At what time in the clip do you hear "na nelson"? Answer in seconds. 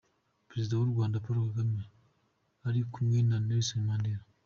3.29-3.81